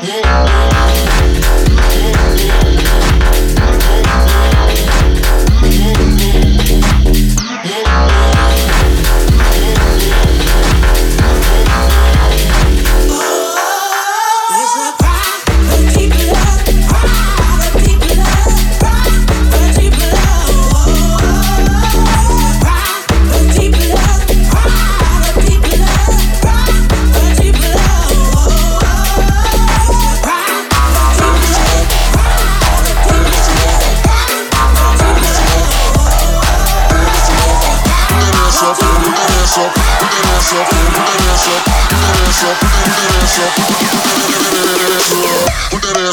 Yeah. 0.00 0.87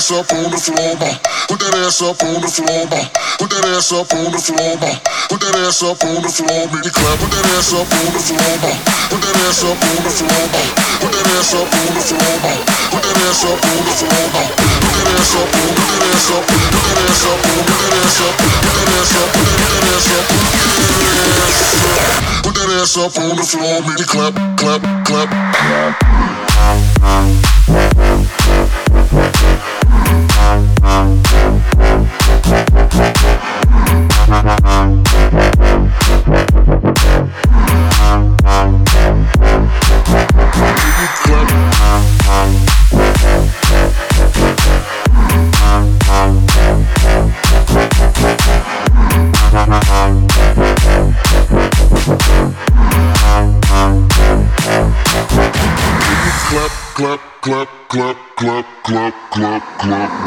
ass 0.06 0.22
up 0.22 0.38
on 0.38 0.52
the 0.54 0.62
floor, 0.62 0.94
ma. 1.02 1.10
Put 1.50 1.58
that 1.66 1.74
ass 1.82 1.98
up 2.06 2.22
on 2.22 2.38
the 2.38 2.46
floor, 2.46 2.86
ma. 2.94 3.02
Put 3.42 3.50
that 3.50 3.66
ass 3.74 3.90
up 3.90 4.06
on 4.14 4.30
the 4.30 4.38
floor, 4.38 4.78
ma. 4.78 4.94
Put 5.34 5.42
that 5.42 5.58
ass 5.66 5.82
up 5.82 5.98
on 6.06 6.22
the 6.22 6.30
floor, 6.30 6.62
make 6.70 6.86
it 6.86 6.94
clap. 6.94 7.18
Put 7.18 7.34
that 7.34 7.42
ass 7.58 7.74
up 7.74 7.90
on 7.90 8.14
the 8.14 8.22
floor, 8.22 8.54
ma. 8.62 8.70
Put 9.10 9.18
that 9.26 9.34
ass 9.34 9.66
up 9.66 9.82
on 9.82 9.98
the 10.06 10.14
floor, 10.14 10.46
ma. 10.54 10.62
Put 11.02 11.10
that 11.10 11.26
ass 11.26 11.58
up 11.58 11.74
on 11.74 11.90
the 11.90 12.06
floor, 12.06 12.38
ma. 12.38 12.54
Put 12.94 13.02
that 13.02 13.18
ass 13.18 13.50
up 13.50 13.66
on 13.66 13.82
the 13.82 13.98
floor, 13.98 14.30
ma. 14.30 14.46
Put 14.86 14.94
that 14.94 15.10
ass 15.10 15.34
up 15.42 15.50
put 15.50 15.90
that 15.90 16.06
ass 16.06 16.30
up, 16.30 16.54
put 16.54 16.62
that 16.62 16.86
ass 16.86 17.26
up 17.26 17.26
put 17.26 17.82
that 17.82 18.06
ass 18.06 18.22
up, 18.22 18.46
put 18.46 18.62
that 18.62 18.94
ass 18.94 19.18
up, 19.18 19.34
put 19.34 19.58
that 19.58 19.90
ass 19.90 20.06
up, 20.06 20.30
put 20.30 20.46
that 20.46 21.34
ass 21.34 21.66
up. 21.82 22.06
Put 22.46 22.54
that 22.54 22.70
ass 22.78 22.94
up 23.02 23.18
on 23.18 23.34
the 23.34 23.42
floor, 23.42 23.82
make 23.90 23.98
it 23.98 24.06
clap, 24.06 24.38
clap, 24.54 24.86
clap. 25.02 25.34
clap. 29.34 29.55
clap, 57.46 57.70
clap, 57.90 58.18
clap, 58.36 58.66
clap, 58.84 59.14
clap, 59.32 59.64
clap. 59.78 60.25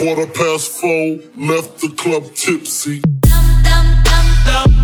Quarter 0.00 0.28
past 0.28 0.80
four, 0.80 1.18
left 1.36 1.82
the 1.82 1.92
club 1.94 2.24
tipsy. 2.34 3.02
Dum, 3.20 3.62
dum, 3.62 4.02
dum, 4.46 4.79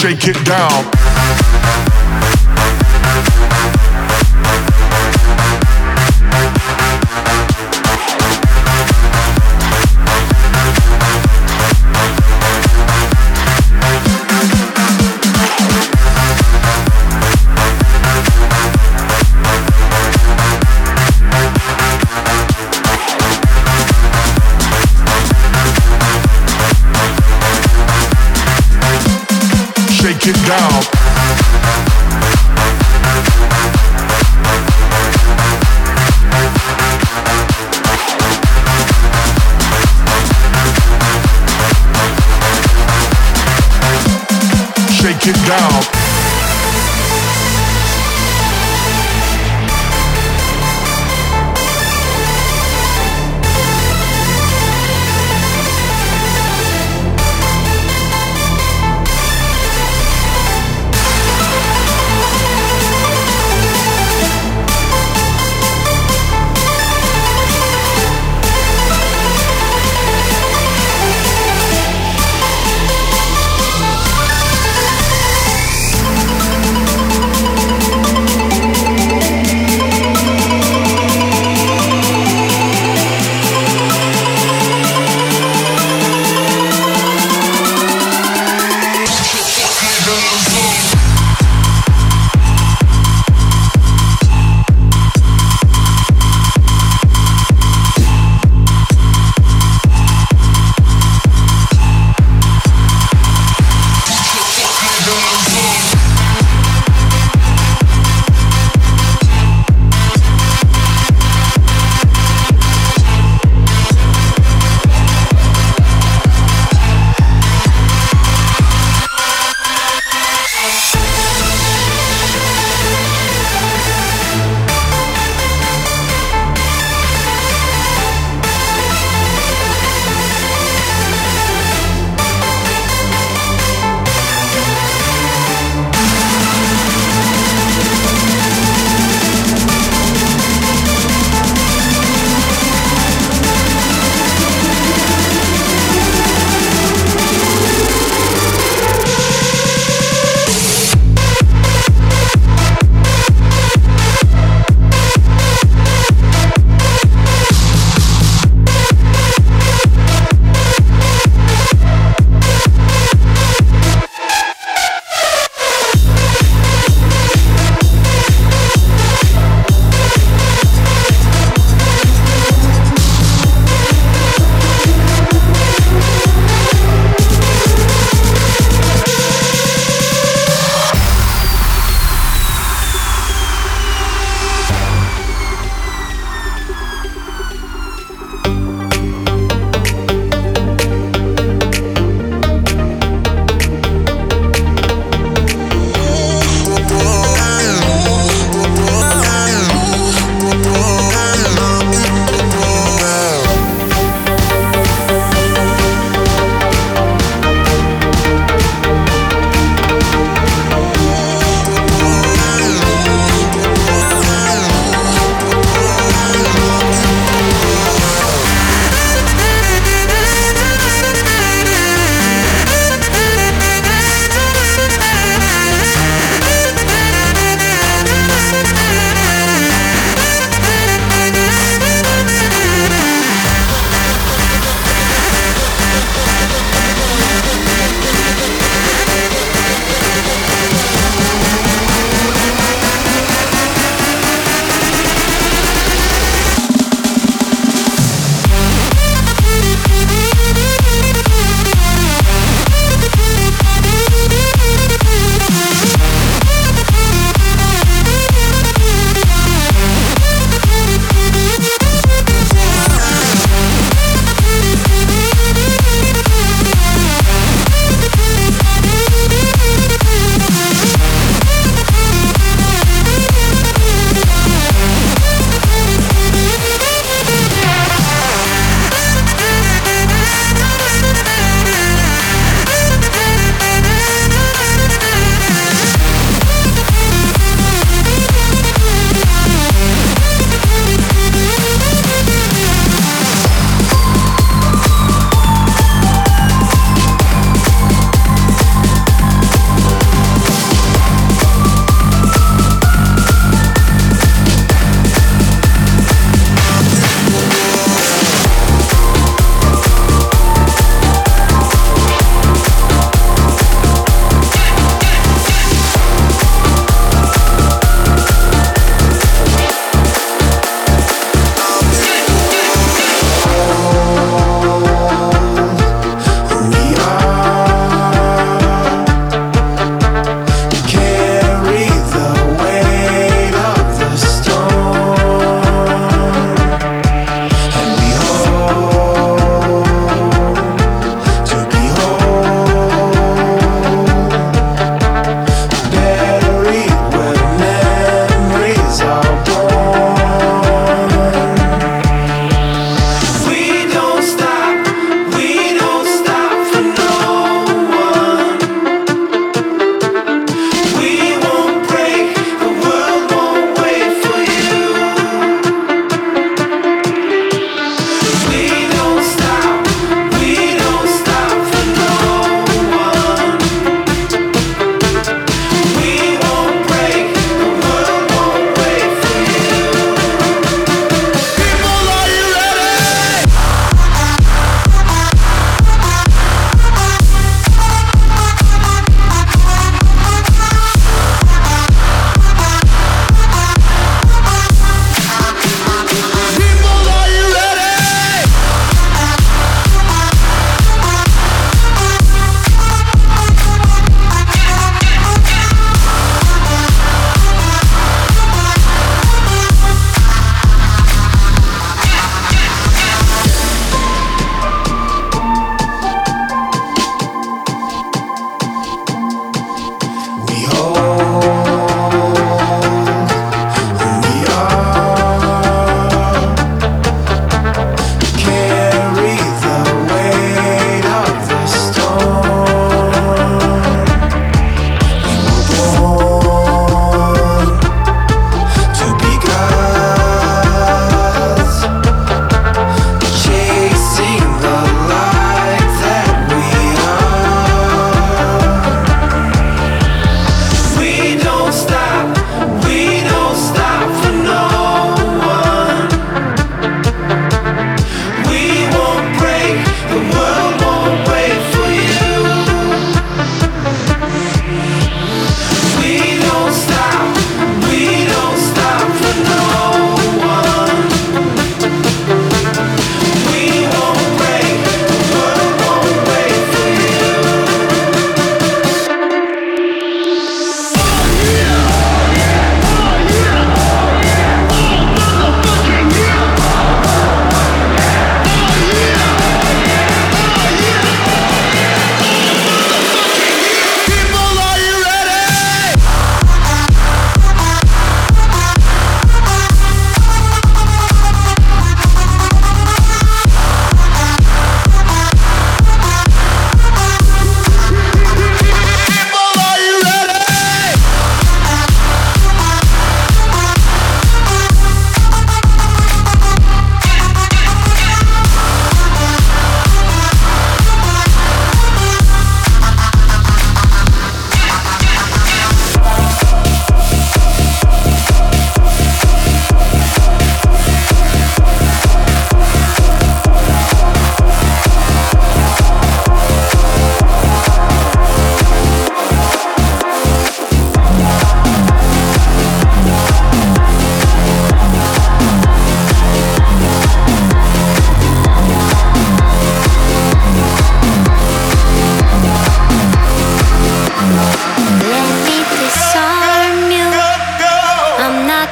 shake 0.00 0.28
it 0.28 0.46
down. 0.46 1.19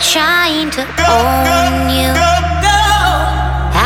Trying 0.09 0.70
to 0.70 0.80
own 0.80 1.90
you. 1.92 2.09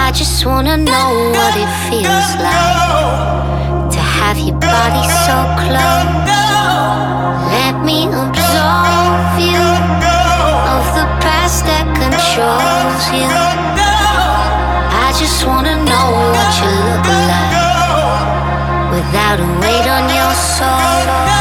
I 0.05 0.13
just 0.15 0.47
wanna 0.47 0.77
know 0.77 1.11
what 1.35 1.55
it 1.59 1.73
feels 1.91 2.31
like 2.39 3.91
to 3.91 3.99
have 3.99 4.39
your 4.39 4.55
body 4.55 5.03
so 5.27 5.37
close. 5.63 6.07
Let 7.59 7.75
me 7.83 8.07
absolve 8.07 9.35
you 9.51 9.67
of 10.77 10.85
the 10.95 11.07
past 11.25 11.67
that 11.67 11.91
controls 11.99 13.05
you. 13.19 13.35
I 15.05 15.09
just 15.19 15.45
wanna 15.45 15.75
know 15.91 16.07
what 16.35 16.51
you 16.63 16.71
look 16.87 17.07
like 17.33 17.53
without 18.95 19.39
a 19.41 19.49
weight 19.61 19.89
on 19.91 20.05
your 20.15 20.35
soul. 20.55 21.32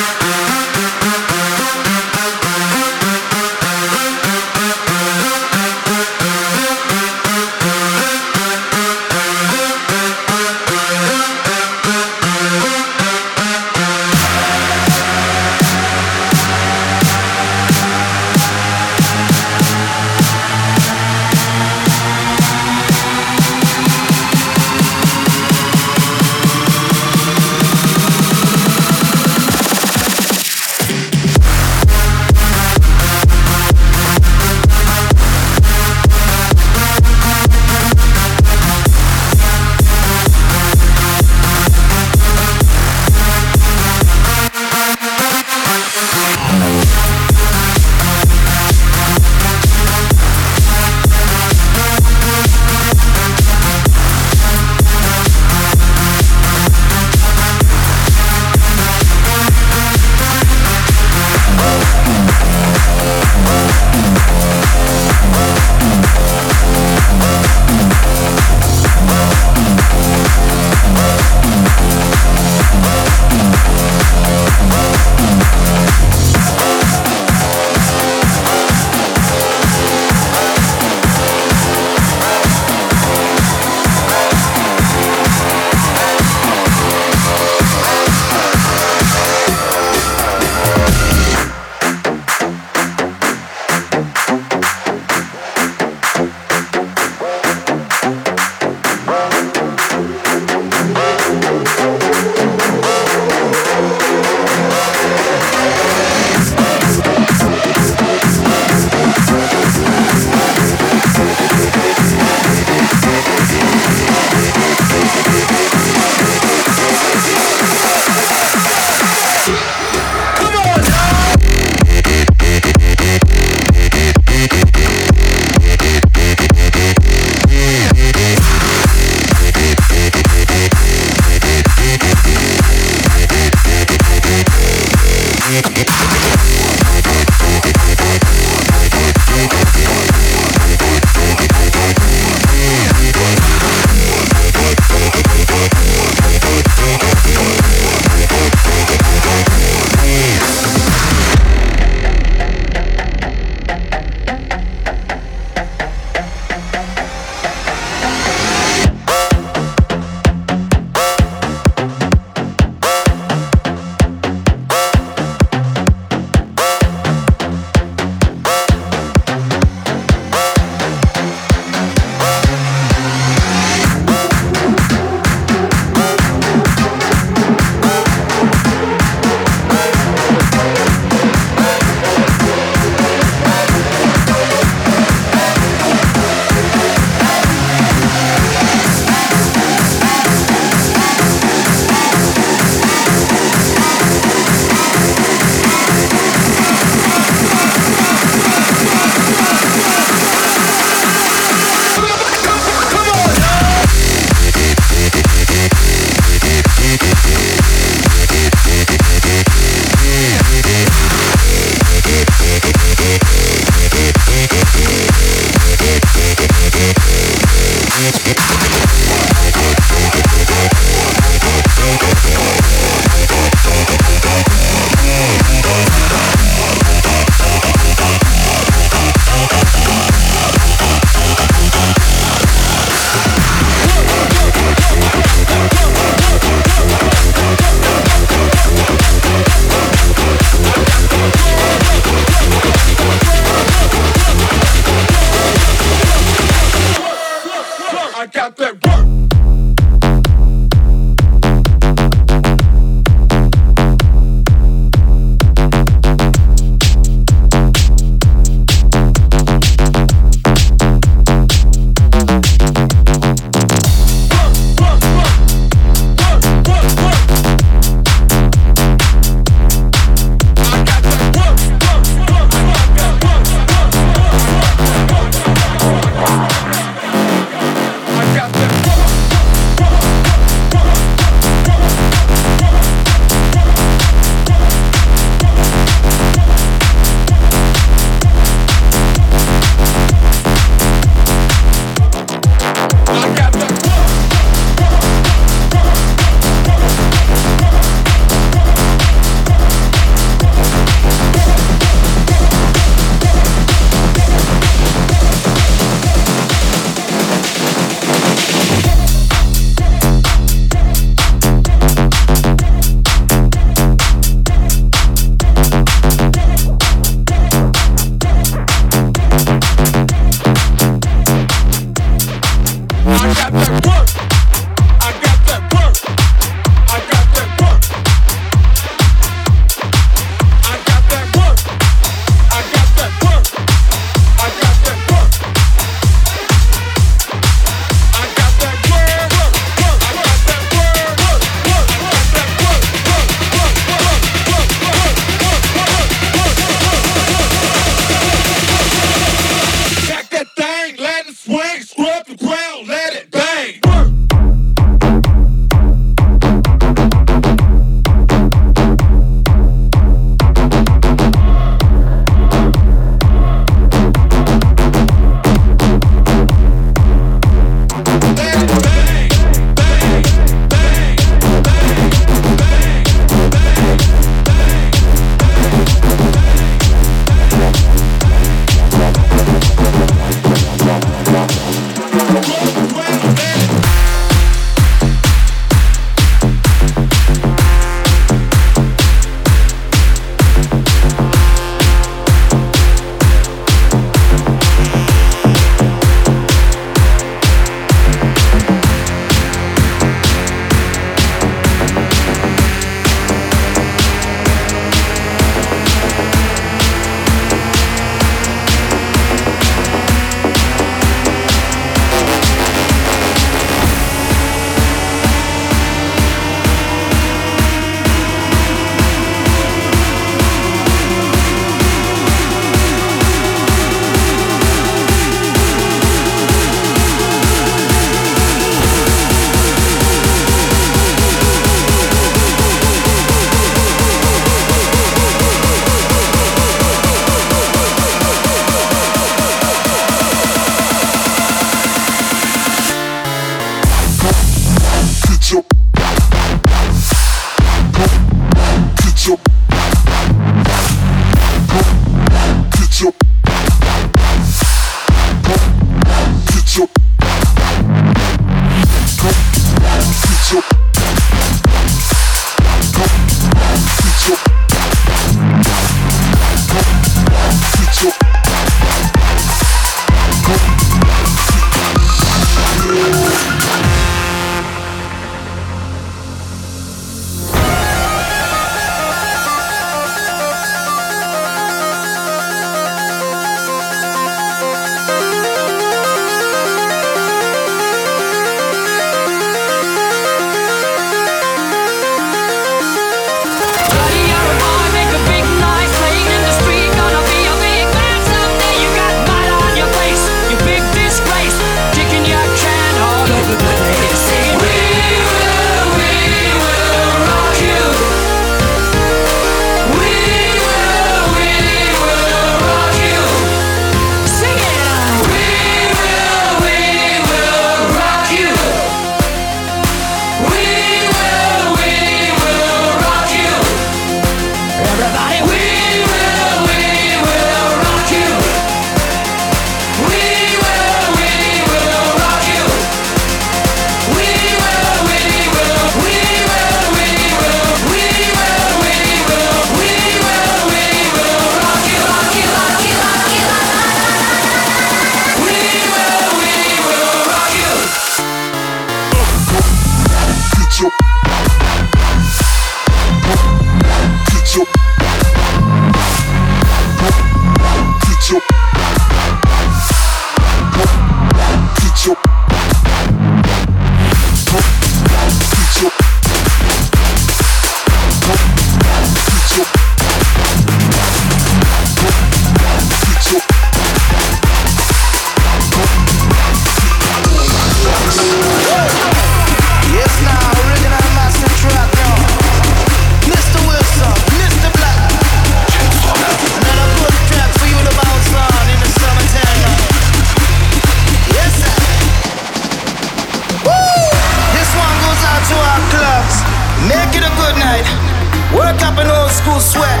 cool 599.46 599.62
sweat. 599.62 600.00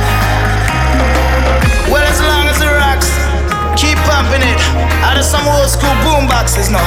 Well, 1.86 2.02
as 2.02 2.18
long 2.18 2.50
as 2.50 2.58
it 2.58 2.66
rocks, 2.66 3.06
keep 3.78 3.94
pumping 4.10 4.42
it. 4.42 4.58
Out 5.06 5.14
of 5.14 5.22
some 5.22 5.46
old 5.46 5.70
school 5.70 5.94
boom 6.02 6.26
boxes 6.26 6.66
now. 6.66 6.82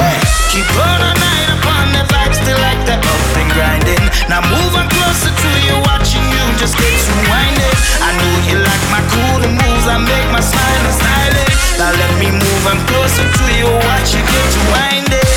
Hey, 0.00 0.16
keep 0.48 0.64
on 0.80 1.00
a 1.04 1.12
night 1.12 1.48
upon 1.60 1.92
the 1.92 2.02
vibe, 2.08 2.32
still 2.32 2.56
like 2.64 2.80
that 2.88 3.04
up 3.04 3.36
and 3.36 3.48
grinding. 3.52 4.04
Now 4.32 4.40
moving 4.48 4.88
closer 4.96 5.28
to 5.28 5.50
you, 5.68 5.76
watching 5.92 6.24
you 6.24 6.44
just 6.56 6.80
get 6.80 6.88
to 6.88 7.14
winding. 7.28 7.76
I 8.00 8.16
know 8.16 8.34
you 8.48 8.56
like 8.56 8.84
my 8.88 9.04
cool 9.12 9.44
moves, 9.44 9.84
I 9.84 10.00
make 10.00 10.28
my 10.32 10.40
smile 10.40 10.82
and 10.88 10.96
styling. 10.96 11.52
Now 11.76 11.92
let 11.92 12.12
me 12.16 12.32
move, 12.32 12.62
I'm 12.64 12.80
closer 12.88 13.28
to 13.28 13.44
you, 13.60 13.68
watch 13.84 14.16
you 14.16 14.24
get 14.24 14.46
to 14.56 14.60
winding. 14.72 15.35